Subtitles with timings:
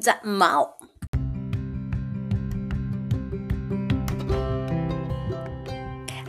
[0.00, 0.70] ザ・マオ。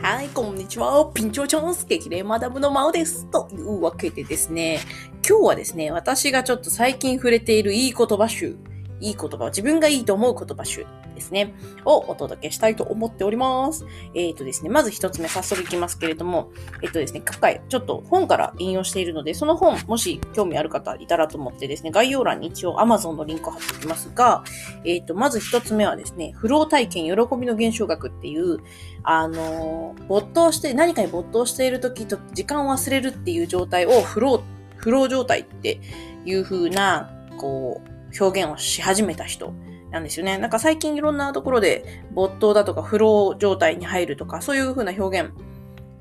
[0.02, 1.10] はい、こんにちは。
[1.14, 3.26] ピンチョチョンス激励マダムのマオです。
[3.30, 4.80] というわけでですね、
[5.28, 8.56] 今日はですね、私がちょっと最近触れているいい言葉集
[9.00, 10.86] いい言葉自分がいいと思う言葉集
[11.16, 11.54] ですね、
[11.84, 13.84] をお届けしたいと思っております。
[14.14, 24.44] えっ、ー、とですね、まず一つ目早速いきますけれども、えっ、ー、とですね、今回ちょっと本から引用しているので、その本、もし興味ある方いたらと思ってですね、概要欄に一応 Amazon のリンクを貼っておきますが、
[24.84, 28.58] えっ、ー、と、まず一つ目はですね、フロー体験喜びの現象学っていう、
[29.02, 34.40] あの没頭して、何かに没頭している時と時間を忘れるっていう状態をフロー、
[34.76, 35.80] フロー状態って
[36.24, 39.52] いう風な、こう、表現をし始めた人
[39.90, 40.38] なんですよね。
[40.38, 45.30] なんか最近いろんなところで没頭だとかフロー状態に入るとか、そういう風な表現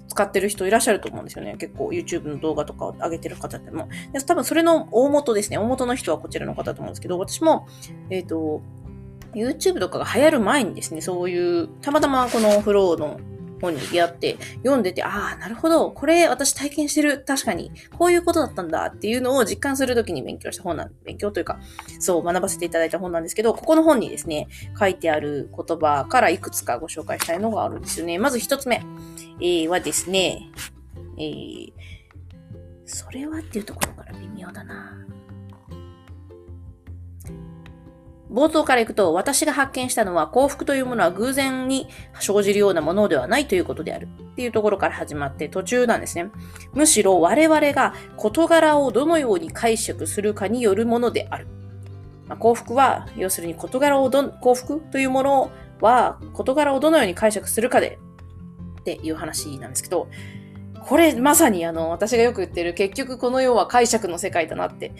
[0.08, 1.56] 使ってる人いらっしゃると思うんですよね。
[1.58, 3.90] 結構 YouTube の動画とかを上げてる方でも。
[4.14, 5.58] で多分それの大元ですね。
[5.58, 7.68] 大元の人はこちらの方だと思うんですけど、私も、
[8.10, 8.62] えっ、ー、と、
[9.34, 13.20] YouTube とかが流行る前にですね、そういう、たまたまこのフローの
[13.66, 15.92] 本に出会って読んでて、ああ、なるほど。
[15.92, 17.24] これ私体験してる。
[17.26, 17.72] 確かに。
[17.98, 21.60] こういうことだったんだっていうのを実感するときに勉強した本なん、勉強というか、
[22.00, 24.48] そう学ばせていただいた本なんですけど、ここの本にですね、
[24.80, 28.18] 書いてある言葉からいくつかご紹介したいのがあるんですよね。
[28.20, 28.82] まず一つ目、
[29.40, 30.50] えー、はですね、
[31.18, 31.74] えー、
[32.86, 35.06] それはっていうところから微妙だな。
[38.32, 41.88] 冒頭からいくと、私が発見したのは幸福というものは偶然に
[42.20, 44.08] 生じるようなものではないということである。
[44.32, 46.32] っていうところから始まって途中なんですね。
[46.74, 51.48] むしろ我々が事柄をどのように解釈するかによるものである。
[52.28, 58.00] まあ、幸福は、要するに事柄をど、幸福というものは事柄をどのように解釈するかで
[58.82, 60.08] っていう話なんですけど、
[60.82, 64.92] これまさにあの、私がよく言ってる結局この世は解釈の世界だなって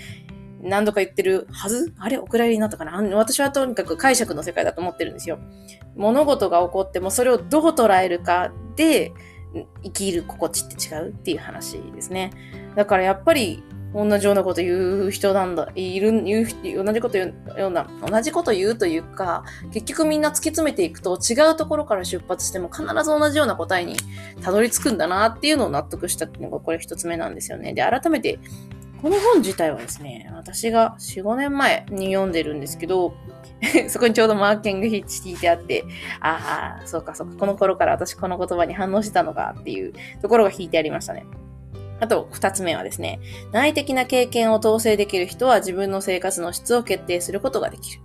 [0.66, 1.94] 何度か言ってるはず？
[2.00, 2.18] あれ？
[2.18, 3.02] お蔵入りになったかな？
[3.16, 5.40] 私はとにかく解釈の世界だと思ってるんですよ。
[5.96, 9.14] 物事が起こってもそれをどう捉えるかで
[9.84, 12.32] 生きる心地って違うっていう話ですね。
[12.76, 13.64] だからやっぱり
[13.94, 23.96] 同じようなこと言う人なんだ、いる、言う、同じこと言うような、同じこと言うというか、結局みんな突き詰めていくと違うところから出発しても必ず同じような答えに
[24.42, 27.72] たどり着くんだなっていうのを納得したっていうのがこれ一つ目なんですよね。
[27.72, 28.38] で、改めて
[29.02, 33.14] この本自体はですね、私が4、5年前に読んでるんですけど、
[33.90, 35.86] そこにちょうどマーキングヒッチ引いてあって、
[36.20, 41.26] ああ、そうかそうか、この頃から私この言葉に反応してたのかっていうところが引いてありましたね。
[42.00, 43.20] あと、二つ目はですね、
[43.52, 48.02] 内的な経験を統制できる人は自分の生活の質を決定することができる。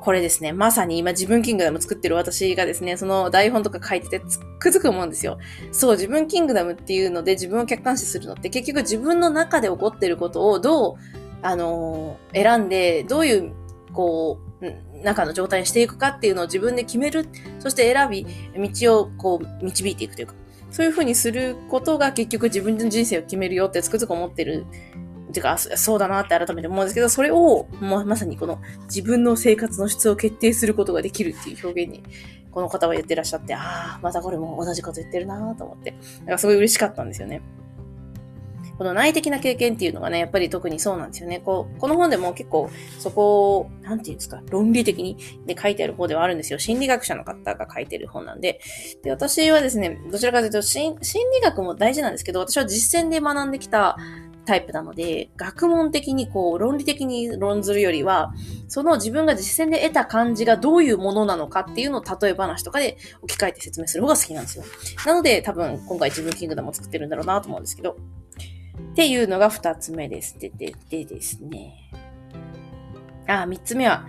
[0.00, 5.38] これですね、まさに今自分キングダム作ってる私がですね、その台本とか書いててつくづく思うんですよ。
[5.72, 10.94] そう、自分キングダムっていうので自分を客観視するのって結局自分の中で起こってることをどう、
[11.42, 13.52] あのー、選んで、どういう、
[13.92, 17.28] こう、中の状態にしていくかっていうのを自分で決める。
[17.58, 18.26] そして選び、
[18.72, 20.34] 道をこう、導いていくというか、
[20.70, 24.66] そういうふうにすることが結局自分の人生を決めるよってつくづく思ってる
[25.32, 32.02] てか、そうだなって改めて思うんですけど、それを、ままさにこの自分の生活の質を決定することができるっていう表現に、
[32.50, 37.42] この方は言ってらっしゃって、ああ、またこれも同じこと言ってるなと思って、なんかすごい嬉しかったんですよね。
[38.78, 41.40] この内的な経験っていうのがね、やっぱり特にそうなんですよね。
[41.40, 46.60] こう、この本でも結構そこを、なんていうんですか、論理的にで書いてある方ではあるんですよ。
[46.60, 48.60] 心理学者の方が書いてる本なんで。
[49.02, 53.96] で、私はですね、どちらかというと、心理学も大事なんですけど、私は実践で学んできた
[54.48, 58.32] タイプなので、学問的にこう、論理的に論ずるよりは、
[58.66, 64.64] その自分が実践で得た感じがどういうものなのかっていうのを例え話とかで置き換えて説明する方が好きなんですよ。
[65.04, 67.98] なので、多分今回自分キングダムを作ってるんだろうなと思うんですけど、
[68.92, 70.38] っていうのが2つ目です。
[70.38, 71.90] で、で、でですね。
[73.26, 74.06] あ、三つ目は、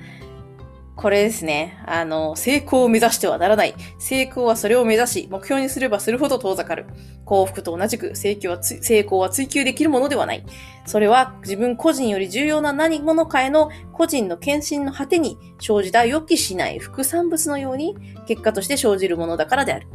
[1.00, 1.82] これですね。
[1.86, 3.74] あの、成功を目指してはならない。
[4.00, 6.88] 成功はそれを目指し、目標にすればするほど遠ざかる。
[7.24, 10.44] 幸福と同じく成功は成功は追求できるものではない。
[10.86, 17.96] それは自分個人より重要な何者かへの個人の献身の果てに生じた予期しない副産物のように
[18.28, 19.88] 結果として生じるものだからである。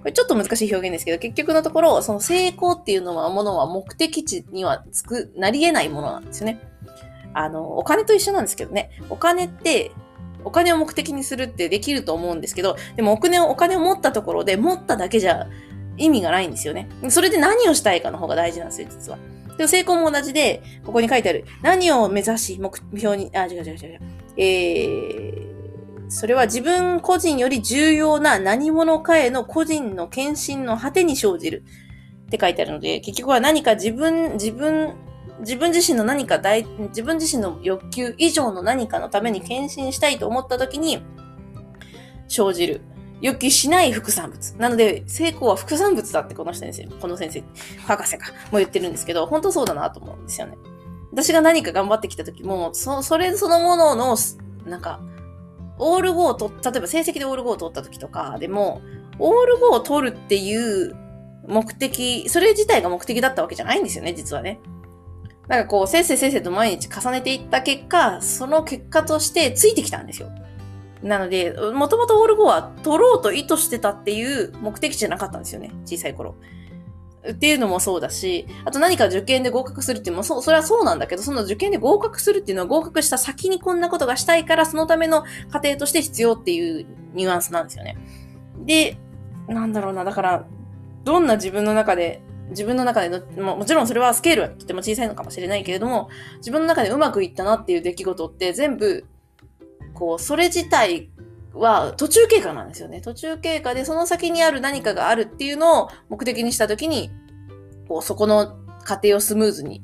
[0.00, 6.58] これちょっと難しい表現ですけど、結局のところ、その成功っていうのは、ものは目的地にはつく、なり得ないものなんですよね。
[7.32, 8.90] あの、お金と一緒なんですけどね。
[9.08, 9.92] お金って、
[10.44, 15.48] お金を目的にするってできると思うんですけど、でもお金を、お金を持ったところで持っただけじゃ
[15.96, 16.88] 意味がないんですよね。
[17.10, 19.18] それで何をしたいかの方が大事なんですよ、実は。
[19.56, 21.44] でも成功も同じで、ここに書いてある。
[21.62, 24.00] 何を目指し、目標に、あ、違う違う違う違う。
[24.36, 31.64] えー、それは自分個人より重要な何者かへの個人の献身の果てに生じる
[32.26, 34.94] って書いてあるので、結局は何か自分、自分
[35.40, 41.02] 自分自身の何か大、自分自身の欲求以上の何かのために献身したいと思った時に
[42.28, 42.80] 生じる
[43.20, 44.56] 欲求しない副産物。
[44.58, 47.44] なので、成功は副産物だってこの先生、この先生、
[47.86, 50.56] 博士か、も言ってるんですけど、本当そうだなと思うんですよね。
[51.12, 54.16] 私が何か頑張ってきた時も、そ、それそのものの、
[54.66, 55.00] なんか、
[55.78, 58.82] オール5を取っ例えば成績でオール5を取った時とかでも、
[59.18, 60.94] オール5を取るっていう
[61.46, 64.60] 目的、それ自体が目的だったわけじゃないんですよね、実はね。
[65.48, 70.30] なんかこう、せっせせっせと毎日重ねていった結果、その結果としてついてきたんですよ。
[71.02, 76.34] なので、もともとオール5は取ろうと意図してたっていう目的地じゃなかったんですよね、小さい頃。
[77.30, 87.96] っていうのもそうだし、あと何か受験で合格するっていうのも、そそれはそうなんだけど、その受験で合格するっていうのは合格した先にこんなことがしたいから、そのための過程として必要っていうニュアンスなんですよね。
[88.64, 88.98] で、
[89.46, 90.46] なんだろうな、だから、
[91.04, 96.08] どんな自分の中で、自分の中でも、もちろんそれはスケールはとても小さいのかもしれないけれども、
[96.38, 99.06] 自分の中でうまくいったなっていう出来事って全部、
[99.94, 101.10] こう、それ自体
[101.52, 103.00] は途中経過なんですよね。
[103.00, 107.10] 途中経過でその先にある何かがあるっていうのを目的にしたときに、
[107.88, 109.82] こう、そこの過程をスムーズに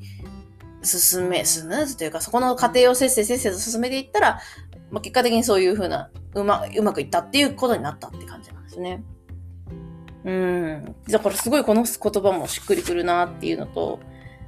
[0.82, 4.40] 進め、スムーズというか、そこの過程をせっせせっせと進めていったら、
[4.90, 9.02] まあ、結果的にそういうふうな、うま、うまくいったっていうことになったって感じなんですね。
[10.24, 10.94] うん。
[11.08, 14.00] だからすごいこの言葉もしっくりくるなっていうのと、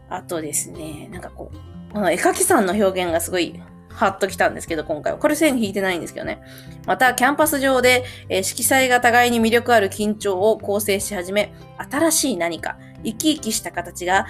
[0.08, 5.19] あとですね、なんかこう、この絵描きさんの表現がすごいハッときたんですけど、今回は。
[5.19, 6.40] これ線引いてないんですけどね。
[6.87, 11.52] また、キャンパス上で、えー、色彩が互いに魅力ある緊張を構成し始め、
[11.90, 14.26] 新しい何か、生き生きした形が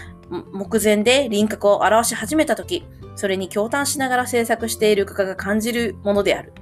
[0.53, 2.85] 目前で輪郭を表し始めたとき、
[3.15, 6.53] それに共感しながら制作している画家が感じるものである。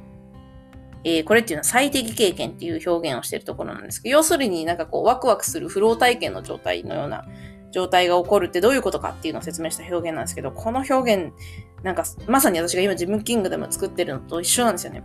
[1.04, 7.26] えー、これっていうのは最適経験っていう表現をしているところなんですけど、要するになんかこうワクワクするフロー体験の状態のような
[7.72, 11.32] 状態が起こるってどういうことかっていうのを説明した表現なんですけど、この表現、
[11.82, 15.04] なんかまさに私が今自分キングでも作ってるのと一緒なんですよね。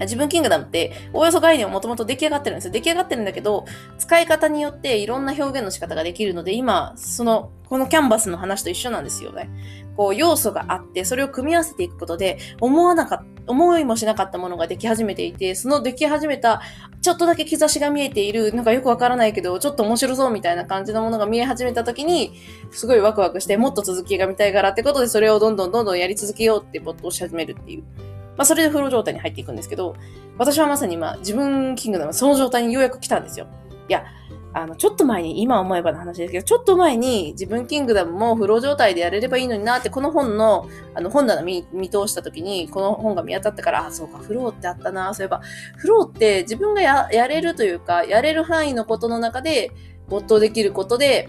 [0.00, 2.72] 自分キングダムって、おおよそ概念はもともと出来上がってるんですよ。
[2.72, 3.64] 出来上がってるんだけど、
[3.98, 9.48] 使い方によっていろんな表現の仕方ができるので、今、その、このキャンバスの話と一緒なんですよね。
[9.96, 16.60] こう、要素があって、それを組み合わせていくことで、思わなかった、思いもしなかったものができ始めていて、そのでき始めた、
[17.00, 22.34] ちょっとだけ兆しが見えている、なんかよくわからないけど、ちょっと面白そうみたいな感じのものが見え始めた時に、
[22.72, 28.15] すごいワクワクして、もっと続きが見たいからってことで、それをどんどんどんどんやり続けようって没頭し始めるっていう。
[28.36, 29.96] まあ、それでフロー状態に入っていくんですけど、
[30.38, 33.46] 私はまさに今、自分キングダム、その状態にようやく来たんですよ。
[33.88, 34.04] いや、
[34.52, 45.42] あの、ちょっと前に、今思えばの話ですけど、ちょっと前に自分キングダムもフロー状態でやれればいいのになって、この本の、あの、本棚見見通した時に、この本が見当たったから、あ、そうか、フローってあったな、そういえば、
[45.76, 49.72] フローって自分がややれるというか、やれる範囲のことの中で、
[50.08, 51.28] 没頭できることで、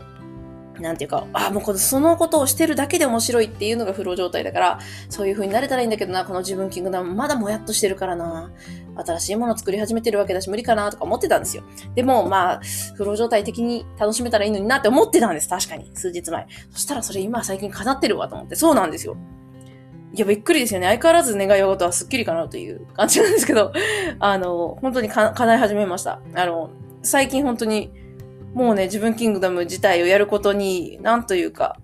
[0.79, 4.79] なんていうか、あ、もうこの、そのことをしてるだけで面白いっていうのがフロー状態だから、
[5.09, 8.51] そういう風になれたらいいんだけどな、この自分キングダムまだもやっとしてるからな、
[8.95, 11.63] 新しいもの作り始めてるわけだし無理かなとか思ってたんですよ。
[11.95, 12.61] でも、まあ、
[12.95, 15.91] フロー状態的に楽しめたらいいのになって思ってたんです、確かに。
[15.93, 16.47] 数日前。
[16.71, 19.17] そしたらそれ今最近叶ってるわと思って、そうなんですよ。
[20.13, 20.87] いや、びっくりですよね。
[20.87, 23.73] 相変わらず願い事はスッキリかなという感じなんですけど、
[24.19, 26.21] あの、本当に叶い始めました。
[26.33, 26.69] あの、
[27.03, 27.91] 最近本当に、
[28.53, 31.77] もうね、自分キングダム自体をやることに、なんというか、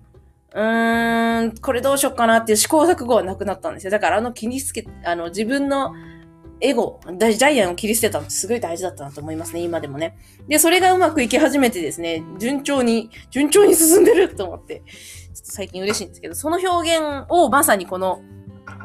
[0.54, 3.90] うーん、これどうしよっかなっていう試行錯誤はなくなったんですよ。
[3.90, 5.94] だからあの切りつけ、あの自分の
[6.60, 10.16] エゴ、ジャイアンを切り捨てたのってすごい大事だったなと思いますね、今でもね。
[10.48, 14.82] で、それがうまくいき始めてですね、順調に、順調に進んでると思って、
[15.34, 18.22] ちょっと最近嬉しいんですけど、その表現をまさにこの、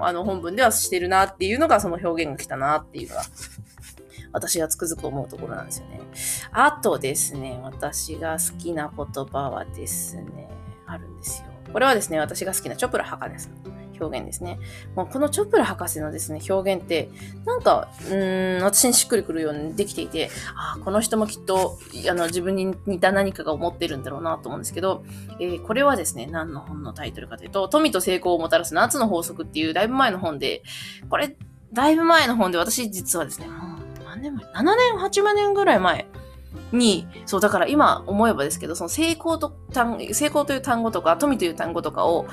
[0.01, 3.21] あの本文ではしてるなっていうのが、その表現が来たなっていうのが
[4.31, 6.01] 私がつくづく思うところなんですよね。
[6.51, 10.49] あとですね、私が好きな言葉はですね、
[10.85, 11.47] あるんですよ。
[11.71, 14.59] これはですね、私が好きなチョプラ博士の表現ですね。
[14.95, 17.09] もうこのチョプラ博士のですね、表現って、
[17.45, 21.77] なんか、うーん、私にしっくりくるようにできていて、ああ、この人もきっと、
[22.09, 25.03] あの、自分に似た何かが思ってるんだろうなと思うんですけど、
[25.39, 30.63] えー、これはですね、何の本のタイトルかというと、富と成功をもたらす夏の法則っていうだいぶ前の本で、
[31.09, 31.35] これ、
[31.71, 33.47] だいぶ前の本で私実はですね、
[34.19, 36.07] 年前 ?7 年、8年ぐらい前
[36.71, 42.27] に、そう、だから今思えばですけど、その成功と単、成功という単語とか、富という単語とかを、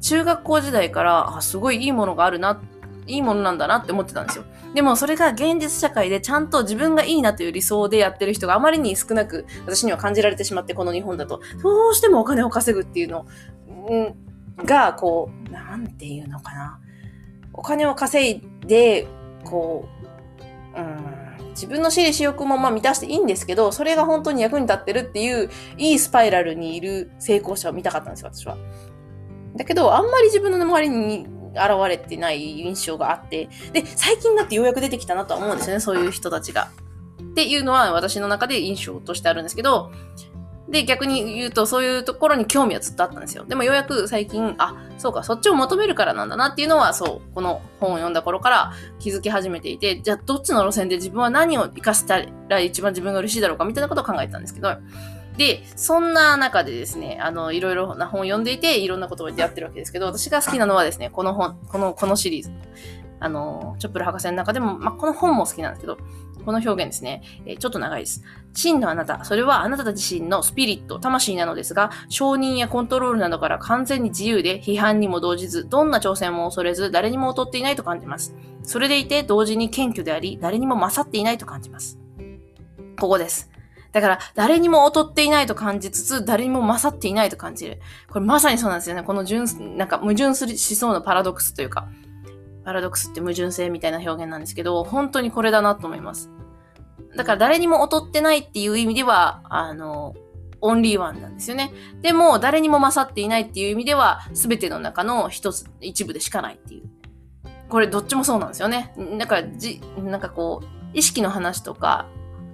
[0.00, 2.60] 中学校時代から、あ、すごいいいものがあるな、
[3.06, 4.44] いいものなんだなって思ってたんですよ。
[4.74, 13.26] でもそれが現実社会でちゃんと自分がいいなという理想でやってる人があまりに少なく私には感じられてしまってこの日本だとどうしてもお金を稼ぐっていうの
[14.64, 16.80] がこうなんていうのかな
[17.52, 19.08] お金を稼いで
[19.44, 20.09] こう
[21.60, 28.56] 自分の私利私欲もまあ満たしていいんですけど、それが本当に役に立ってるっていう、いいスパイラルにいる成功者を見たかったんですよ、私は。
[29.56, 36.70] だけど、あんまり自分の周りに現れてない印象があって、で、最近だってようやく出てきたなとは思うんですよね、そういう人たちが。
[37.22, 39.92] っていうのは私の中で印象としてあるんですけど、
[40.70, 43.44] で、逆に言うと、そういうところに興味はずっとあったんですよ。
[43.44, 54.76] でもようやく最近、あ、そうか、そっちを求めるからなんだなっていうのは、そう、この本を読んだ頃から気づき始めていて、じゃあどっちの路線で自分は何を活かしたら一番自分が嬉しいだろうかみたいなことを考えたんですけど、
[55.36, 62.52] で、そんな中でですね、あの、いろいろな本を読んでいて、いろんなことをやってるわけですけど、私が好きなのはですね、この本、この、このシリーズ。
[63.20, 65.98] あの、チョップル博士の中でも、まあ、この本も好きなんですけど、
[66.40, 68.22] この表現ですね、え、ちょっと長いです。
[68.52, 78.34] 真のあなた、それはあなた自身のスピリット、魂なのですが、承認やコントロールなどから完全に自由で、批判にも動じず、どんな挑戦も恐れず、誰にも劣っていないと感じます。
[78.62, 81.98] それでいて、同時に謙虚であり、誰にも勝っていないと感じます。
[82.98, 83.50] ここです。
[83.92, 87.80] だから、誰にも劣っていないと感じつつ、誰にも勝っていないと感じる。
[88.08, 89.02] これまさにそうなんですよね。
[89.02, 91.88] この純、なんか矛盾するしそうなパラドックスというか、
[92.64, 96.30] パラドックスって矛盾性みたいな表現なんですけど、本当にこれだなと思います。
[97.16, 100.14] だから誰にも劣ってないっていう意味では、あの、
[100.60, 101.72] オンリーワンなんですよね。
[102.02, 106.88] でも、誰にも勝っていないっていう意味では、すべての中の一つ、一部でしかないっていう。
[107.68, 108.94] これどっちもそうなんですよね。
[109.18, 112.06] だから、じ、なんかこう、意識の話とか、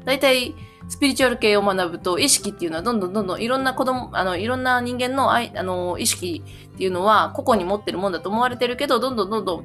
[0.04, 0.54] 大体、
[0.88, 6.44] スピリチュアル系を学ぶと、意識っていうのはどんどんどんどんいろんな子供、あの、いろんな人間のあの意識
[6.74, 9.64] っていうのは個々に持ってるもんだと思われてるけど、どんどんどんどん、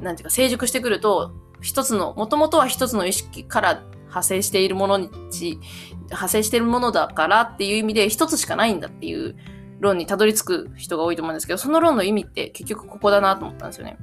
[0.00, 5.10] なんていうか、成熟してくると、一つの、もともとは一つの意識から派生しているものに、
[6.06, 9.36] 派生しているものだからっていう意味で一つしかないんだっていう
[9.80, 13.98] 論にたどり着く人が多いと思うんですけど、その論の意味って結局ここだなと思ったんですよね。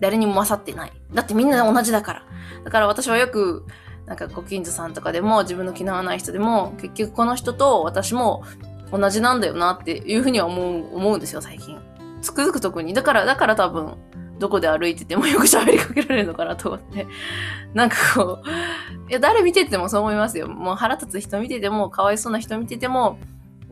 [0.00, 0.92] 誰にも勝ってない。
[1.12, 2.22] だってみんな同じだから。
[2.64, 3.66] だから私はよく、
[4.10, 8.42] なんかご近所さんとかでも自分の気の合わない人でも結局この人と私も
[8.90, 11.78] 同じなんだよなっていうふうには思う思うんですよ最近
[12.20, 13.94] つくづく特にだからだから多分
[14.40, 17.06] どこで歩いててもよく喋りかけられるのかなと思って。
[17.74, 20.48] なんかこういや誰見ててもそう思いますよ。
[20.48, 23.18] もう腹立つ人見ててもかわいそうな人見てても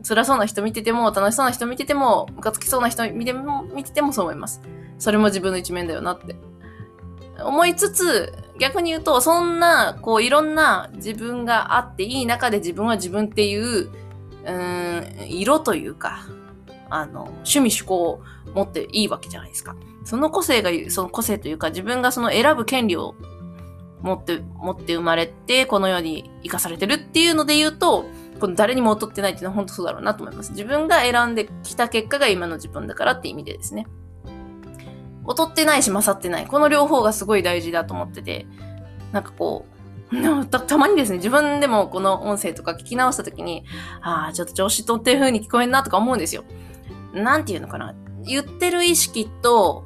[0.07, 4.61] 辛そうな人見てても楽しそうな人見ててもムカつきそうな人見ても見ててもそう思います。
[4.99, 6.35] それも自分の一面だよなって。
[7.43, 13.89] 思いつつ、逆に言うと、そんな、こう、いろんな自分があっていい中で自分は自分っていう、
[14.45, 16.25] うん、色というか、
[16.89, 18.21] あの、趣味趣向を
[18.53, 19.75] 持っていいわけじゃないですか。
[20.03, 23.15] その個性が、その個性というか、自分がその選ぶ権利を
[24.01, 28.05] 持って、持って生まれて、この世に生かされてるっていうので言うと、
[28.39, 30.51] この誰にも劣ってないっていうのは本当そうだろうなと思います。
[30.51, 33.85] 自分が選んできた結果が今の自分だからって意味でですね。
[35.27, 36.47] 劣ってないし勝ってない。
[36.47, 38.47] この両方がすごい大事だと思ってて、
[39.11, 39.65] なんかこ
[40.11, 43.63] う、たたまにですね、自分でもこの音声とか聞き直した時に、
[44.01, 46.45] ああ、ちょっと調子取ってる風に聞こえんなとか思うんですよ。
[47.13, 47.93] なんていうのかな。
[48.25, 49.85] 言ってる意識と、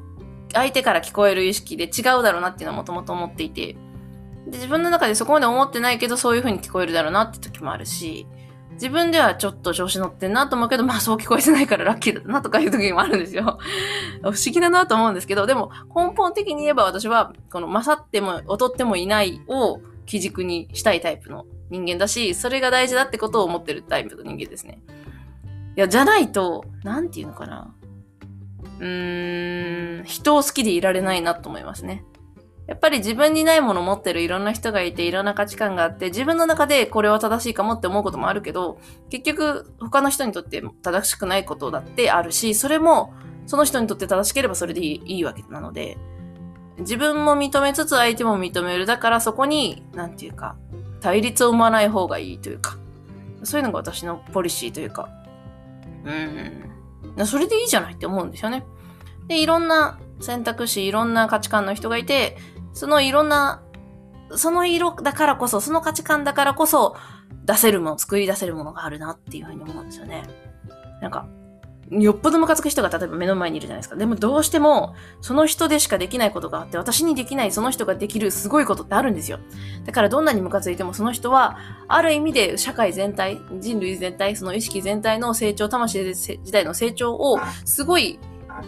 [0.54, 3.74] 相手から聞こえる意識で違うだろうなっていうのはもともと思っていて、
[4.46, 8.26] で自分の中でそこまで思ってないけど、そういう風に聞こえるだろうなって時もあるし、
[8.74, 13.58] 自分ではちょっと調子乗ってんなと思うけど、まあそう聞こえてないからラッキーだなとかいう時もあるんですよ。
[14.22, 24.80] 不思議だなと思うんですけど、でも根本的に言えば私は、この勝っても劣ってもいないを基軸にしたいタイプの人間だし、それが大事だってことを思ってるタイプの人間ですね。
[25.76, 27.74] いや、じゃないと、なんていうのかな。
[28.80, 32.04] うーん、人を好きでいられないなと思いますね。
[32.66, 38.78] やっぱり自分にないものを持ってるいろんな人がいて、いろんな価値観があって、自分の中でこれは正しいかもって思うこともあるけど、
[39.10, 43.12] 結局他の人にとって正しくないことだってあるし、それも
[43.46, 45.98] その人にとって正しければそれでいいわけなので、
[46.78, 48.86] 自分も認めつつ相手も認める。
[48.86, 50.56] だからそこに、なんていうか、
[51.00, 52.78] 対立を生まない方がいいというか、
[53.42, 55.10] そういうのが私のポリシーというか、
[56.04, 56.70] うん。
[57.26, 58.64] それでいいじゃないって思うんですよね。
[59.28, 62.36] で、いろんな選択肢、いろんな価値観の人がいて、
[62.72, 63.62] そのいろんな、
[64.36, 66.96] その色だからこそ、その価値観だからこそ、
[67.44, 70.24] 出せるもの、作り出せるものがあるなっていうふうに思うんですよね。
[71.00, 71.26] なんか、
[71.90, 73.96] よっぽどムカつく人が例えば目の前にいるじゃないですか。
[73.96, 79.38] でもどうしても、その人でしかできないことがあって、私にできないその人ができるすごいことってあるんですよ。
[79.84, 88.18] だからどんなにムカついてもその人は、ある意味で社会全体、人類全体、その意識全体の成長、魂時代の成長を、すごい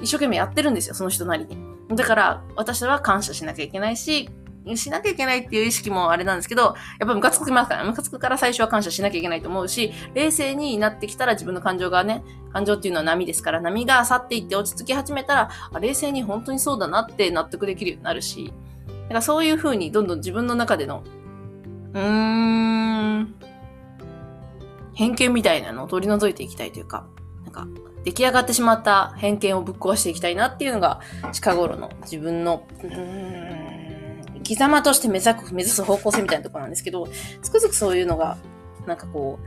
[0.02, 1.58] 一生懸命やってるんですよ、その人なりに。
[1.94, 4.28] だから、私は感謝しなきゃいけないし、
[4.74, 18.52] しなきゃいけないっていう意識もあれなんですけど、やっぱムカつきますから、ムカつくから最初は感謝しなきゃいけないと思うし、冷静になってきたら自分の感情がね、感情っていうのは波ですから、波が去っていって落ち着き始めたら、あ冷静に本当にそうだなって納得できるようになるし、
[18.86, 21.04] だからそういう風にどんどん自分の中での、
[21.92, 23.34] うーん、
[24.94, 27.06] 偏見みたいなのを取り除いていきたいというか、
[27.44, 27.66] なんか、
[28.04, 31.00] 出来上がってしまった偏見をぶっ壊していきたいなっていうのが
[31.32, 33.65] 近頃の自分の、うーん、
[34.46, 37.08] 生き様として目指目指す方向性みたいなとこなんですけど、
[37.42, 38.36] つくづくそういうのが、
[38.86, 39.40] なんかこ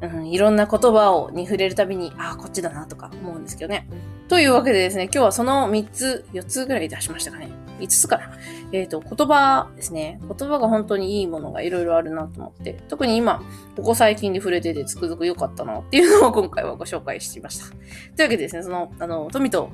[0.00, 3.88] う、うん、いろんな言葉をに触れるたびに、ああ、こっちだなとか思うんですけどね。
[4.28, 7.50] というわけでですね、今日はその3つ、4つぐらい出しましたかね。
[7.80, 8.30] 5つかな。
[8.70, 10.20] えっ、ー、と、言葉ですね。
[10.22, 13.42] 言葉が本当にいいものがいろいろあるなと思って、特に今、
[13.76, 17.66] ここ最近で触れててつくづく良かったなっていうのを今回はご紹介しました。
[17.66, 19.70] というわけでですね、その、あの、富と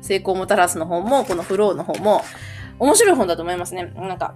[0.00, 2.22] 成功をもたらすの方も、このフローの方も、
[2.78, 3.92] 面白い本だと思いますね。
[3.96, 4.34] なんか、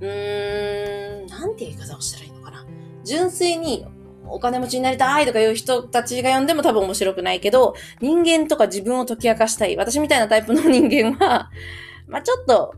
[0.00, 2.64] うーん、なんて言い方をしたらいいのかな。
[3.04, 3.86] 純粋に
[4.30, 9.76] お金持ちになりたいとかいう人たちが読んでも多分面白くないけど、人間とか自分を解き明かしたい。
[9.76, 11.50] 私みたいなタイプの人間は、
[12.06, 12.74] まあちょっと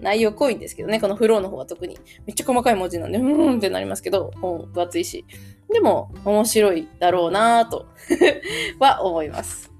[0.00, 1.98] 内容濃いんですけどね、このフローの方は特に。
[2.26, 5.24] めっちゃ細かい文字なんで、うーんってなりますけど、本分厚いし。
[5.72, 7.86] でも、面白いだろうなぁと
[8.78, 9.70] は思います。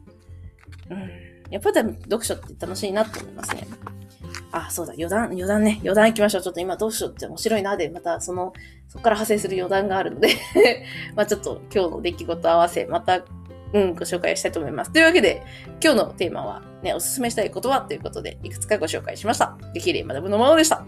[0.91, 1.11] うん。
[1.51, 3.67] やっぱり読書って楽しいなと思いますね。
[4.53, 5.79] あ、そうだ、余談、余談ね。
[5.83, 6.43] 余談行きましょう。
[6.43, 8.53] ちょっと今どうしようって面白いなで、またその、
[8.89, 10.29] そこから派生する余談があるので
[11.15, 13.23] まあちょっと今日の出来事合わせ、また
[13.75, 14.93] うん、ご紹介したいと思います。
[14.93, 15.43] というわけで、
[15.83, 17.83] 今日のテーマはね、おすすめしたいことは？
[17.83, 19.59] ということで、いくつかご紹介しました。
[19.75, 20.85] できれば学ぶのものでした。